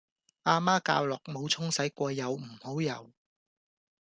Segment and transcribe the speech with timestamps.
[0.41, 3.11] 阿媽教落冇沖洗過又唔好游